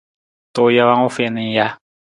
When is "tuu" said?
0.53-0.69